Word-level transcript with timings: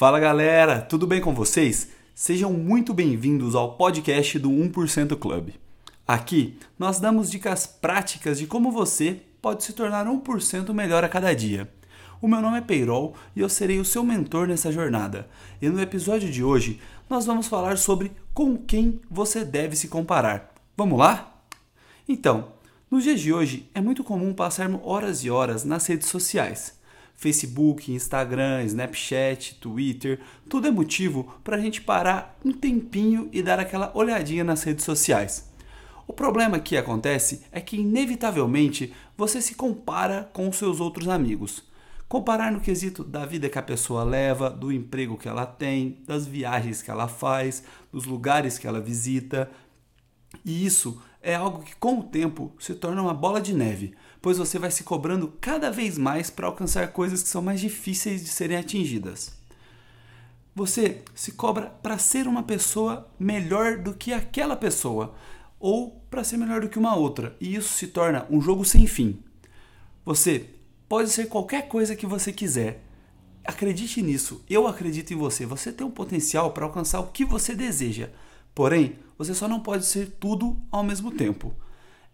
Fala 0.00 0.18
galera, 0.18 0.80
tudo 0.80 1.06
bem 1.06 1.20
com 1.20 1.34
vocês? 1.34 1.90
Sejam 2.14 2.54
muito 2.54 2.94
bem-vindos 2.94 3.54
ao 3.54 3.76
podcast 3.76 4.38
do 4.38 4.48
1% 4.48 5.14
Club. 5.18 5.50
Aqui 6.08 6.56
nós 6.78 6.98
damos 6.98 7.30
dicas 7.30 7.66
práticas 7.66 8.38
de 8.38 8.46
como 8.46 8.72
você 8.72 9.20
pode 9.42 9.62
se 9.62 9.74
tornar 9.74 10.06
1% 10.06 10.72
melhor 10.72 11.04
a 11.04 11.08
cada 11.10 11.34
dia. 11.34 11.70
O 12.18 12.26
meu 12.26 12.40
nome 12.40 12.56
é 12.56 12.60
Peirol 12.62 13.14
e 13.36 13.40
eu 13.40 13.48
serei 13.50 13.78
o 13.78 13.84
seu 13.84 14.02
mentor 14.02 14.48
nessa 14.48 14.72
jornada. 14.72 15.28
E 15.60 15.68
no 15.68 15.78
episódio 15.78 16.30
de 16.30 16.42
hoje 16.42 16.80
nós 17.06 17.26
vamos 17.26 17.46
falar 17.46 17.76
sobre 17.76 18.10
com 18.32 18.56
quem 18.56 19.02
você 19.10 19.44
deve 19.44 19.76
se 19.76 19.86
comparar. 19.86 20.54
Vamos 20.78 20.98
lá? 20.98 21.42
Então, 22.08 22.52
nos 22.90 23.04
dias 23.04 23.20
de 23.20 23.34
hoje 23.34 23.68
é 23.74 23.82
muito 23.82 24.02
comum 24.02 24.32
passarmos 24.32 24.80
horas 24.82 25.24
e 25.24 25.30
horas 25.30 25.62
nas 25.62 25.86
redes 25.86 26.08
sociais. 26.08 26.79
Facebook, 27.20 27.92
Instagram, 27.92 28.64
Snapchat, 28.64 29.56
Twitter, 29.56 30.18
tudo 30.48 30.68
é 30.68 30.70
motivo 30.70 31.34
para 31.44 31.58
a 31.58 31.60
gente 31.60 31.82
parar 31.82 32.38
um 32.42 32.50
tempinho 32.50 33.28
e 33.30 33.42
dar 33.42 33.60
aquela 33.60 33.92
olhadinha 33.94 34.42
nas 34.42 34.62
redes 34.62 34.86
sociais. 34.86 35.46
O 36.06 36.14
problema 36.14 36.58
que 36.58 36.78
acontece 36.78 37.42
é 37.52 37.60
que, 37.60 37.76
inevitavelmente, 37.76 38.94
você 39.18 39.42
se 39.42 39.54
compara 39.54 40.30
com 40.32 40.48
os 40.48 40.56
seus 40.56 40.80
outros 40.80 41.08
amigos. 41.08 41.62
Comparar 42.08 42.50
no 42.50 42.58
quesito 42.58 43.04
da 43.04 43.26
vida 43.26 43.50
que 43.50 43.58
a 43.58 43.62
pessoa 43.62 44.02
leva, 44.02 44.48
do 44.48 44.72
emprego 44.72 45.18
que 45.18 45.28
ela 45.28 45.44
tem, 45.44 45.98
das 46.06 46.26
viagens 46.26 46.80
que 46.80 46.90
ela 46.90 47.06
faz, 47.06 47.62
dos 47.92 48.06
lugares 48.06 48.58
que 48.58 48.66
ela 48.66 48.80
visita. 48.80 49.50
E 50.44 50.64
isso 50.64 51.00
é 51.22 51.34
algo 51.34 51.62
que, 51.62 51.74
com 51.76 51.98
o 51.98 52.02
tempo, 52.02 52.52
se 52.58 52.74
torna 52.74 53.02
uma 53.02 53.14
bola 53.14 53.40
de 53.40 53.54
neve, 53.54 53.94
pois 54.22 54.38
você 54.38 54.58
vai 54.58 54.70
se 54.70 54.84
cobrando 54.84 55.32
cada 55.40 55.70
vez 55.70 55.98
mais 55.98 56.30
para 56.30 56.46
alcançar 56.46 56.92
coisas 56.92 57.22
que 57.22 57.28
são 57.28 57.42
mais 57.42 57.60
difíceis 57.60 58.22
de 58.22 58.28
serem 58.28 58.56
atingidas. 58.56 59.38
Você 60.54 61.02
se 61.14 61.32
cobra 61.32 61.66
para 61.66 61.98
ser 61.98 62.26
uma 62.26 62.42
pessoa 62.42 63.08
melhor 63.18 63.78
do 63.78 63.94
que 63.94 64.12
aquela 64.12 64.56
pessoa, 64.56 65.14
ou 65.58 66.02
para 66.10 66.24
ser 66.24 66.38
melhor 66.38 66.62
do 66.62 66.68
que 66.68 66.78
uma 66.78 66.96
outra, 66.96 67.36
e 67.40 67.54
isso 67.54 67.74
se 67.74 67.86
torna 67.88 68.26
um 68.30 68.40
jogo 68.40 68.64
sem 68.64 68.86
fim. 68.86 69.22
Você 70.04 70.50
pode 70.88 71.10
ser 71.10 71.28
qualquer 71.28 71.68
coisa 71.68 71.94
que 71.94 72.06
você 72.06 72.32
quiser. 72.32 72.82
Acredite 73.44 74.02
nisso, 74.02 74.44
eu 74.48 74.66
acredito 74.66 75.12
em 75.12 75.16
você. 75.16 75.46
Você 75.46 75.70
tem 75.70 75.86
o 75.86 75.90
um 75.90 75.92
potencial 75.92 76.52
para 76.52 76.64
alcançar 76.64 77.00
o 77.00 77.08
que 77.08 77.24
você 77.24 77.54
deseja. 77.54 78.10
Porém, 78.54 78.98
você 79.20 79.34
só 79.34 79.46
não 79.46 79.60
pode 79.60 79.84
ser 79.84 80.16
tudo 80.18 80.56
ao 80.72 80.82
mesmo 80.82 81.10
tempo. 81.10 81.52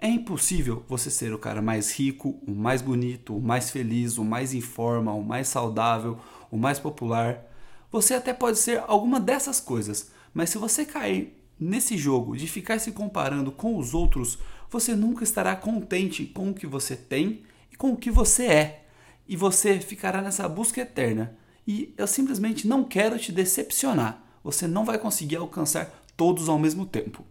É 0.00 0.08
impossível 0.08 0.84
você 0.88 1.08
ser 1.08 1.32
o 1.32 1.38
cara 1.38 1.62
mais 1.62 1.96
rico, 1.96 2.36
o 2.44 2.50
mais 2.50 2.82
bonito, 2.82 3.36
o 3.36 3.40
mais 3.40 3.70
feliz, 3.70 4.18
o 4.18 4.24
mais 4.24 4.52
em 4.52 4.60
forma, 4.60 5.14
o 5.14 5.22
mais 5.22 5.46
saudável, 5.46 6.18
o 6.50 6.56
mais 6.56 6.80
popular. 6.80 7.44
Você 7.92 8.12
até 8.12 8.34
pode 8.34 8.58
ser 8.58 8.82
alguma 8.88 9.20
dessas 9.20 9.60
coisas, 9.60 10.10
mas 10.34 10.50
se 10.50 10.58
você 10.58 10.84
cair 10.84 11.40
nesse 11.60 11.96
jogo 11.96 12.36
de 12.36 12.48
ficar 12.48 12.80
se 12.80 12.90
comparando 12.90 13.52
com 13.52 13.78
os 13.78 13.94
outros, 13.94 14.36
você 14.68 14.92
nunca 14.96 15.22
estará 15.22 15.54
contente 15.54 16.27
com 16.27 16.50
o 16.50 16.54
que 16.54 16.66
você 16.66 16.96
tem 16.96 17.44
e 17.72 17.77
com 17.77 17.92
o 17.92 17.96
que 17.96 18.10
você 18.10 18.46
é. 18.46 18.86
E 19.28 19.36
você 19.36 19.78
ficará 19.78 20.20
nessa 20.20 20.48
busca 20.48 20.80
eterna. 20.80 21.38
E 21.64 21.94
eu 21.96 22.08
simplesmente 22.08 22.66
não 22.66 22.82
quero 22.82 23.16
te 23.16 23.30
decepcionar. 23.30 24.24
Você 24.42 24.66
não 24.66 24.84
vai 24.84 24.98
conseguir 24.98 25.36
alcançar 25.36 26.04
todos 26.17 26.48
ao 26.48 26.59
mesmo 26.59 26.86
tempo. 26.86 27.25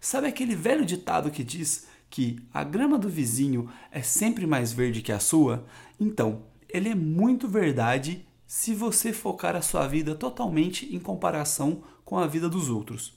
Sabe 0.00 0.26
aquele 0.26 0.56
velho 0.56 0.84
ditado 0.84 1.30
que 1.30 1.44
diz 1.44 1.86
que 2.10 2.38
a 2.52 2.64
grama 2.64 2.98
do 2.98 3.08
vizinho 3.08 3.70
é 3.90 4.02
sempre 4.02 4.46
mais 4.46 4.72
verde 4.72 5.02
que 5.02 5.12
a 5.12 5.20
sua? 5.20 5.64
Então, 5.98 6.42
ele 6.68 6.88
é 6.88 6.94
muito 6.94 7.46
verdade 7.46 8.26
se 8.46 8.74
você 8.74 9.12
focar 9.12 9.56
a 9.56 9.62
sua 9.62 9.86
vida 9.86 10.14
totalmente 10.14 10.94
em 10.94 10.98
comparação 10.98 11.82
com 12.04 12.18
a 12.18 12.26
vida 12.26 12.48
dos 12.48 12.68
outros. 12.68 13.14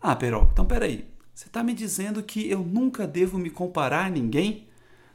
Ah, 0.00 0.14
Perol, 0.14 0.48
então 0.52 0.64
peraí. 0.64 1.08
Você 1.34 1.46
está 1.46 1.62
me 1.62 1.72
dizendo 1.72 2.22
que 2.22 2.48
eu 2.48 2.60
nunca 2.60 3.06
devo 3.06 3.38
me 3.38 3.50
comparar 3.50 4.06
a 4.06 4.10
ninguém? 4.10 4.68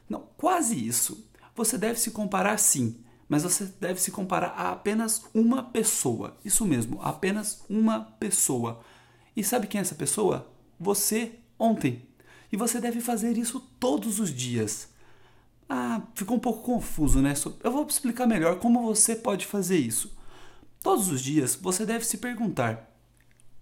Não, 0.08 0.24
quase 0.36 0.86
isso. 0.86 1.26
Você 1.54 1.78
deve 1.78 1.98
se 1.98 2.10
comparar 2.10 2.58
sim, 2.58 2.96
mas 3.28 3.42
você 3.42 3.64
deve 3.80 4.00
se 4.00 4.10
comparar 4.10 4.48
a 4.48 4.72
apenas 4.72 5.24
uma 5.32 5.62
pessoa. 5.62 6.36
Isso 6.44 6.66
mesmo, 6.66 7.00
apenas 7.02 7.64
uma 7.68 8.00
pessoa. 8.00 8.80
E 9.38 9.44
sabe 9.44 9.68
quem 9.68 9.78
é 9.78 9.82
essa 9.82 9.94
pessoa? 9.94 10.50
Você 10.80 11.34
ontem. 11.56 12.02
E 12.50 12.56
você 12.56 12.80
deve 12.80 13.00
fazer 13.00 13.38
isso 13.38 13.60
todos 13.78 14.18
os 14.18 14.34
dias. 14.34 14.88
Ah, 15.68 16.02
ficou 16.12 16.36
um 16.36 16.40
pouco 16.40 16.64
confuso, 16.64 17.22
né? 17.22 17.34
Eu 17.62 17.70
vou 17.70 17.86
explicar 17.86 18.26
melhor 18.26 18.58
como 18.58 18.82
você 18.82 19.14
pode 19.14 19.46
fazer 19.46 19.78
isso. 19.78 20.18
Todos 20.82 21.08
os 21.08 21.20
dias 21.20 21.54
você 21.54 21.86
deve 21.86 22.04
se 22.04 22.18
perguntar: 22.18 22.92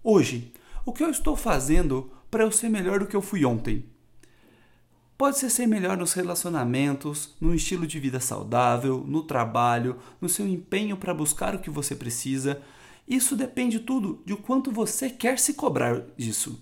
hoje, 0.03 0.51
o 0.83 0.91
que 0.91 1.03
eu 1.03 1.11
estou 1.11 1.35
fazendo 1.35 2.11
para 2.31 2.43
eu 2.43 2.51
ser 2.51 2.69
melhor 2.69 2.97
do 2.97 3.05
que 3.05 3.15
eu 3.15 3.21
fui 3.21 3.45
ontem? 3.45 3.85
Pode 5.15 5.37
ser 5.37 5.51
ser 5.51 5.67
melhor 5.67 5.95
nos 5.95 6.13
relacionamentos, 6.13 7.35
no 7.39 7.53
estilo 7.53 7.85
de 7.85 7.99
vida 7.99 8.19
saudável, 8.19 9.05
no 9.05 9.21
trabalho, 9.21 9.99
no 10.19 10.27
seu 10.27 10.47
empenho 10.47 10.97
para 10.97 11.13
buscar 11.13 11.53
o 11.53 11.59
que 11.59 11.69
você 11.69 11.95
precisa, 11.95 12.63
isso 13.07 13.35
depende 13.35 13.79
tudo 13.79 14.21
de 14.25 14.33
o 14.33 14.37
quanto 14.37 14.71
você 14.71 15.09
quer 15.09 15.39
se 15.39 15.53
cobrar 15.53 16.01
disso. 16.17 16.61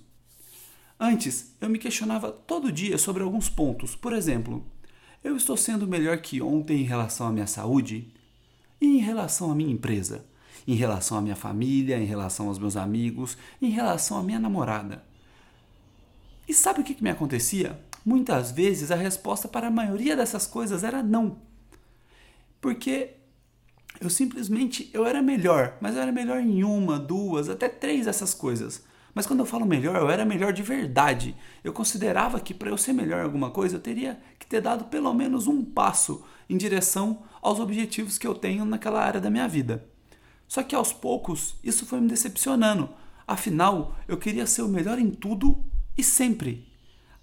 Antes, 1.00 1.56
eu 1.60 1.70
me 1.70 1.80
questionava 1.80 2.32
todo 2.32 2.72
dia 2.72 2.98
sobre 2.98 3.24
alguns 3.24 3.50
pontos. 3.50 3.96
Por 3.96 4.14
exemplo, 4.14 4.64
eu 5.24 5.36
estou 5.36 5.58
sendo 5.58 5.88
melhor 5.88 6.18
que 6.20 6.42
ontem 6.42 6.82
em 6.82 6.86
relação 6.86 7.28
à 7.28 7.32
minha 7.32 7.48
saúde? 7.48 8.14
E 8.80 8.86
em 8.86 9.00
relação 9.00 9.52
à 9.52 9.56
minha 9.56 9.74
empresa? 9.74 10.26
Em 10.68 10.76
relação 10.76 11.18
à 11.18 11.22
minha 11.22 11.36
família? 11.36 11.98
Em 11.98 12.06
relação 12.06 12.48
aos 12.48 12.60
meus 12.60 12.78
amigos? 12.78 13.36
Em 13.60 13.72
relação 13.72 14.18
à 14.18 14.24
minha 14.24 14.40
namorada? 14.40 15.04
E 16.48 16.54
sabe 16.54 16.82
o 16.82 16.84
que, 16.84 16.94
que 16.94 17.04
me 17.04 17.10
acontecia? 17.10 17.80
Muitas 18.06 18.52
vezes 18.52 18.92
a 18.92 18.96
resposta 18.96 19.48
para 19.48 19.68
a 19.68 19.72
maioria 19.72 20.16
dessas 20.16 20.46
coisas 20.46 20.84
era 20.84 21.02
não. 21.02 21.40
Porque 22.62 23.16
eu 24.00 24.10
simplesmente 24.10 24.90
eu 24.94 25.06
era 25.06 25.22
melhor, 25.22 25.78
mas 25.80 25.96
eu 25.96 26.02
era 26.02 26.12
melhor 26.12 26.40
em 26.40 26.64
uma, 26.64 27.00
duas, 27.00 27.50
até 27.50 27.70
três 27.70 28.06
dessas 28.06 28.34
coisas. 28.34 28.84
Mas 29.14 29.26
quando 29.26 29.40
eu 29.40 29.46
falo 29.46 29.66
melhor, 29.66 29.96
eu 29.96 30.10
era 30.10 30.26
melhor 30.26 30.52
de 30.52 30.62
verdade. 30.62 31.36
Eu 31.64 31.72
considerava 31.72 32.40
que 32.40 32.54
para 32.54 32.70
eu 32.70 32.78
ser 32.78 32.92
melhor 32.92 33.22
em 33.22 33.24
alguma 33.24 33.50
coisa, 33.50 33.78
eu 33.78 33.80
teria 33.80 34.20
que 34.38 34.46
ter 34.46 34.60
dado 34.60 34.86
pelo 34.86 35.14
menos 35.14 35.48
um 35.48 35.64
passo 35.64 36.24
em 36.50 36.58
direção 36.58 37.24
aos 37.42 37.60
objetivos 37.60 38.18
que 38.18 38.28
eu 38.28 38.36
tenho 38.36 38.66
naquela 38.66 39.02
área 39.02 39.22
da 39.22 39.30
minha 39.30 39.48
vida. 39.48 39.88
Só 40.48 40.62
que 40.62 40.76
aos 40.76 40.92
poucos, 40.92 41.56
isso 41.64 41.86
foi 41.86 42.02
me 42.02 42.10
decepcionando. 42.10 42.90
Afinal, 43.26 43.96
eu 44.08 44.18
queria 44.18 44.46
ser 44.46 44.62
o 44.62 44.68
melhor 44.68 45.00
em 45.00 45.10
tudo 45.10 45.64
e 45.98 46.04
sempre. 46.04 46.68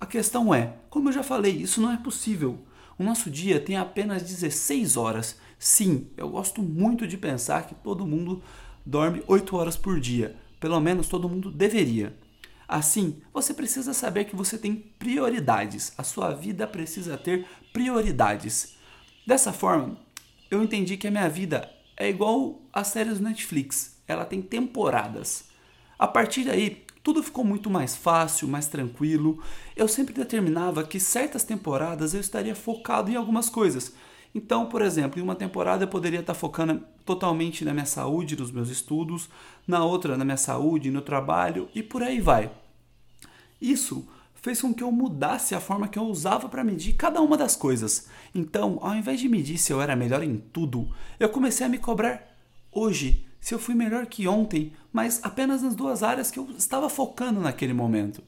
A 0.00 0.06
questão 0.06 0.52
é, 0.52 0.76
como 0.88 1.10
eu 1.10 1.12
já 1.12 1.22
falei, 1.22 1.52
isso 1.52 1.80
não 1.80 1.92
é 1.92 1.96
possível. 1.98 2.58
O 2.98 3.04
nosso 3.04 3.30
dia 3.30 3.60
tem 3.60 3.76
apenas 3.76 4.22
16 4.22 4.96
horas. 4.96 5.38
Sim, 5.62 6.08
eu 6.16 6.28
gosto 6.28 6.60
muito 6.60 7.06
de 7.06 7.16
pensar 7.16 7.68
que 7.68 7.74
todo 7.76 8.04
mundo 8.04 8.42
dorme 8.84 9.22
8 9.28 9.56
horas 9.56 9.76
por 9.76 10.00
dia. 10.00 10.34
Pelo 10.58 10.80
menos 10.80 11.06
todo 11.06 11.28
mundo 11.28 11.52
deveria. 11.52 12.18
Assim, 12.66 13.22
você 13.32 13.54
precisa 13.54 13.94
saber 13.94 14.24
que 14.24 14.34
você 14.34 14.58
tem 14.58 14.74
prioridades. 14.74 15.92
A 15.96 16.02
sua 16.02 16.34
vida 16.34 16.66
precisa 16.66 17.16
ter 17.16 17.46
prioridades. 17.72 18.74
Dessa 19.24 19.52
forma, 19.52 19.96
eu 20.50 20.64
entendi 20.64 20.96
que 20.96 21.06
a 21.06 21.12
minha 21.12 21.28
vida 21.28 21.70
é 21.96 22.10
igual 22.10 22.60
às 22.72 22.88
séries 22.88 23.18
do 23.18 23.24
Netflix. 23.24 24.02
Ela 24.08 24.24
tem 24.24 24.42
temporadas. 24.42 25.44
A 25.96 26.08
partir 26.08 26.42
daí, 26.42 26.84
tudo 27.04 27.22
ficou 27.22 27.44
muito 27.44 27.70
mais 27.70 27.94
fácil, 27.94 28.48
mais 28.48 28.66
tranquilo. 28.66 29.40
Eu 29.76 29.86
sempre 29.86 30.12
determinava 30.12 30.82
que 30.82 30.98
certas 30.98 31.44
temporadas 31.44 32.14
eu 32.14 32.20
estaria 32.20 32.56
focado 32.56 33.12
em 33.12 33.14
algumas 33.14 33.48
coisas. 33.48 33.92
Então, 34.34 34.66
por 34.66 34.80
exemplo, 34.80 35.20
em 35.20 35.22
uma 35.22 35.34
temporada 35.34 35.84
eu 35.84 35.88
poderia 35.88 36.20
estar 36.20 36.34
focando 36.34 36.82
totalmente 37.04 37.64
na 37.64 37.72
minha 37.72 37.86
saúde, 37.86 38.38
nos 38.38 38.50
meus 38.50 38.70
estudos, 38.70 39.28
na 39.66 39.84
outra 39.84 40.16
na 40.16 40.24
minha 40.24 40.36
saúde, 40.36 40.90
no 40.90 41.02
trabalho 41.02 41.68
e 41.74 41.82
por 41.82 42.02
aí 42.02 42.20
vai. 42.20 42.50
Isso 43.60 44.08
fez 44.34 44.60
com 44.60 44.74
que 44.74 44.82
eu 44.82 44.90
mudasse 44.90 45.54
a 45.54 45.60
forma 45.60 45.86
que 45.86 45.98
eu 45.98 46.04
usava 46.04 46.48
para 46.48 46.64
medir 46.64 46.94
cada 46.94 47.20
uma 47.20 47.36
das 47.36 47.54
coisas. 47.54 48.08
Então, 48.34 48.78
ao 48.82 48.96
invés 48.96 49.20
de 49.20 49.28
medir 49.28 49.56
se 49.56 49.72
eu 49.72 49.80
era 49.80 49.94
melhor 49.94 50.22
em 50.22 50.36
tudo, 50.36 50.88
eu 51.20 51.28
comecei 51.28 51.64
a 51.64 51.68
me 51.68 51.78
cobrar 51.78 52.26
hoje 52.72 53.24
se 53.40 53.54
eu 53.54 53.58
fui 53.58 53.74
melhor 53.74 54.06
que 54.06 54.26
ontem, 54.26 54.72
mas 54.92 55.20
apenas 55.22 55.62
nas 55.62 55.74
duas 55.74 56.02
áreas 56.02 56.30
que 56.30 56.38
eu 56.38 56.48
estava 56.56 56.88
focando 56.88 57.40
naquele 57.40 57.72
momento. 57.72 58.22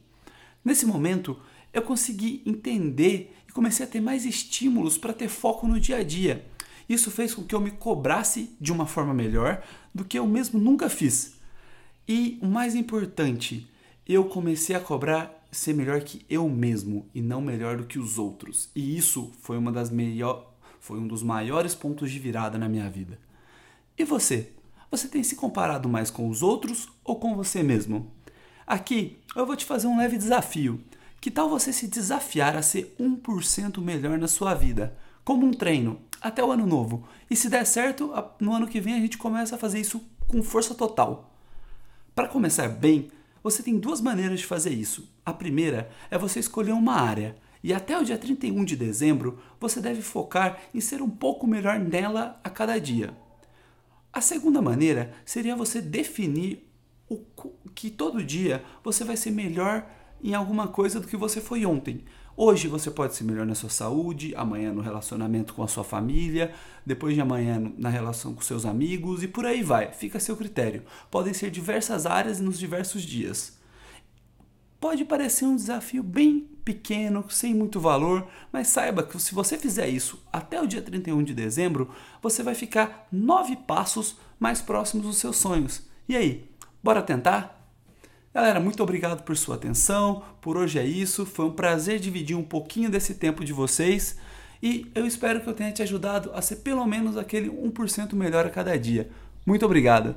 Nesse 0.65 0.87
momento, 0.87 1.37
eu 1.73 1.83
consegui 1.83 2.43
entender 2.47 3.37
comecei 3.55 3.87
a 3.87 3.89
ter 3.89 4.01
mais 4.01 4.27
estímulos 4.27 4.99
para 4.99 5.15
ter 5.15 5.29
foco 5.29 5.67
no 5.67 5.81
dia 5.81 5.99
a 5.99 6.03
dia. 6.03 6.45
Isso 6.89 7.11
fez 7.11 7.33
com 7.33 7.45
que 7.45 7.55
eu 7.55 7.61
me 7.61 7.71
cobrasse 7.71 8.55
de 8.61 8.73
uma 8.73 8.85
forma 8.85 9.15
melhor 9.15 9.63
do 9.95 10.05
que 10.05 10.19
eu 10.19 10.27
mesmo 10.27 10.61
nunca 10.61 10.91
fiz. 10.91 11.37
E 12.07 12.39
o 12.43 12.47
mais 12.47 12.75
importante, 12.75 13.67
eu 14.07 14.25
comecei 14.25 14.77
a 14.77 14.81
cobrar 14.81 15.43
ser 15.51 15.73
melhor 15.73 16.01
que 16.03 16.27
eu 16.29 16.49
mesmo 16.49 17.09
e 17.15 17.23
não 17.23 17.41
melhor 17.41 17.77
do 17.79 17.87
que 17.87 17.99
os 17.99 18.19
outros. 18.19 18.69
E 18.75 18.99
isso 18.99 19.33
foi 19.41 19.57
uma 19.57 19.73
das 19.73 19.89
melhor, 19.89 20.53
foi 20.81 20.99
um 20.99 21.07
dos 21.07 21.23
maiores 21.23 21.75
pontos 21.75 22.11
de 22.11 22.19
virada 22.19 22.59
na 22.59 22.69
minha 22.69 22.91
vida. 22.91 23.19
E 23.97 24.05
você? 24.05 24.51
Você 24.91 25.09
tem 25.09 25.23
se 25.23 25.37
comparado 25.37 25.89
mais 25.89 26.11
com 26.11 26.29
os 26.29 26.43
outros 26.43 26.89
ou 27.05 27.17
com 27.17 27.35
você 27.37 27.63
mesmo? 27.63 28.13
Aqui 28.67 29.17
eu 29.35 29.47
vou 29.47 29.57
te 29.57 29.65
fazer 29.65 29.87
um 29.87 29.97
leve 29.97 30.19
desafio. 30.19 30.81
Que 31.25 31.31
tal 31.31 31.49
você 31.49 31.73
se 31.73 31.87
desafiar 31.89 32.55
a 32.55 32.61
ser 32.61 32.95
1% 33.01 33.81
melhor 33.81 34.19
na 34.19 34.29
sua 34.29 34.53
vida? 34.53 34.95
Como 35.25 35.47
um 35.47 35.55
treino, 35.55 36.03
até 36.21 36.45
o 36.45 36.51
ano 36.51 36.67
novo. 36.67 37.09
E 37.31 37.35
se 37.35 37.49
der 37.49 37.65
certo, 37.65 38.13
no 38.39 38.53
ano 38.53 38.69
que 38.69 38.79
vem 38.79 38.93
a 38.93 39.01
gente 39.01 39.17
começa 39.17 39.55
a 39.55 39.59
fazer 39.59 39.81
isso 39.81 40.05
com 40.29 40.43
força 40.43 40.75
total. 40.75 41.35
Para 42.15 42.29
começar 42.29 42.69
bem, 42.69 43.11
você 43.43 43.63
tem 43.63 43.79
duas 43.79 44.03
maneiras 44.03 44.41
de 44.41 44.45
fazer 44.45 44.75
isso. 44.75 45.11
A 45.25 45.33
primeira 45.33 45.91
é 46.11 46.19
você 46.19 46.41
escolher 46.41 46.73
uma 46.73 47.01
área. 47.01 47.35
E 47.63 47.73
até 47.73 47.99
o 47.99 48.05
dia 48.05 48.19
31 48.19 48.63
de 48.63 48.77
dezembro, 48.77 49.39
você 49.59 49.81
deve 49.81 50.03
focar 50.03 50.61
em 50.75 50.81
ser 50.83 51.01
um 51.01 51.09
pouco 51.09 51.47
melhor 51.47 51.79
nela 51.79 52.39
a 52.45 52.51
cada 52.51 52.79
dia. 52.79 53.17
A 54.13 54.21
segunda 54.21 54.61
maneira 54.61 55.15
seria 55.25 55.57
você 55.57 55.81
definir 55.81 56.71
o 57.09 57.19
que 57.75 57.91
todo 57.91 58.23
dia 58.23 58.63
você 58.83 59.05
vai 59.05 59.17
ser 59.17 59.31
melhor 59.31 59.87
em 60.25 60.33
alguma 60.33 60.67
coisa 60.67 60.99
do 60.99 61.07
que 61.07 61.19
você 61.19 61.39
foi 61.39 61.67
ontem. 61.67 62.03
Hoje 62.35 62.67
você 62.67 62.91
pode 62.91 63.15
ser 63.15 63.25
melhor 63.25 63.45
na 63.45 63.55
sua 63.55 63.69
saúde, 63.69 64.35
amanhã 64.35 64.73
no 64.73 64.81
relacionamento 64.81 65.53
com 65.53 65.63
a 65.63 65.69
sua 65.69 65.85
família, 65.85 66.53
depois 66.85 67.15
de 67.15 67.21
amanhã 67.21 67.71
na 67.77 67.91
relação 67.91 68.35
com 68.35 68.41
seus 68.41 68.65
amigos 68.65 69.23
e 69.23 69.29
por 69.29 69.45
aí 69.45 69.63
vai. 69.63 69.93
Fica 69.93 70.17
a 70.17 70.21
seu 70.21 70.35
critério. 70.35 70.83
Podem 71.11 71.35
ser 71.35 71.51
diversas 71.51 72.07
áreas 72.07 72.41
nos 72.41 72.59
diversos 72.59 73.03
dias. 73.03 73.59
Pode 74.81 75.05
parecer 75.05 75.45
um 75.45 75.57
desafio 75.57 76.03
bem 76.03 76.49
pequeno, 76.65 77.27
sem 77.29 77.55
muito 77.55 77.79
valor, 77.79 78.27
mas 78.51 78.69
saiba 78.69 79.03
que 79.03 79.21
se 79.21 79.35
você 79.35 79.59
fizer 79.59 79.89
isso 79.89 80.23
até 80.33 80.61
o 80.61 80.67
dia 80.67 80.81
31 80.81 81.23
de 81.23 81.35
dezembro, 81.35 81.91
você 82.23 82.43
vai 82.43 82.55
ficar 82.55 83.07
nove 83.13 83.57
passos 83.57 84.17
mais 84.41 84.63
próximos 84.63 85.05
dos 85.05 85.19
seus 85.19 85.37
sonhos. 85.37 85.83
E 86.09 86.17
aí, 86.17 86.51
bora 86.83 87.03
tentar? 87.03 87.64
Galera, 88.35 88.59
muito 88.59 88.83
obrigado 88.83 89.23
por 89.23 89.37
sua 89.37 89.55
atenção. 89.55 90.25
Por 90.41 90.57
hoje 90.57 90.81
é 90.81 90.85
isso. 90.85 91.25
Foi 91.25 91.45
um 91.45 91.53
prazer 91.53 92.01
dividir 92.01 92.37
um 92.37 92.43
pouquinho 92.43 92.91
desse 92.91 93.15
tempo 93.15 93.45
de 93.45 93.53
vocês. 93.53 94.19
E 94.61 94.91
eu 94.93 95.07
espero 95.07 95.41
que 95.41 95.49
eu 95.49 95.55
tenha 95.55 95.71
te 95.71 95.83
ajudado 95.83 96.33
a 96.35 96.43
ser 96.43 96.57
pelo 96.57 96.85
menos 96.85 97.17
aquele 97.17 97.49
1% 97.49 98.13
melhor 98.15 98.45
a 98.45 98.51
cada 98.51 98.77
dia. 98.77 99.09
Muito 99.47 99.65
obrigado! 99.65 100.17